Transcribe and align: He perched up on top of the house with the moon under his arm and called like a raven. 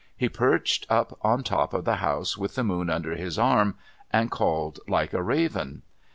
He 0.17 0.29
perched 0.29 0.87
up 0.89 1.15
on 1.21 1.43
top 1.43 1.75
of 1.75 1.85
the 1.85 1.97
house 1.97 2.35
with 2.35 2.55
the 2.55 2.63
moon 2.63 2.89
under 2.89 3.13
his 3.15 3.37
arm 3.37 3.77
and 4.09 4.31
called 4.31 4.79
like 4.87 5.13
a 5.13 5.21
raven. 5.21 5.83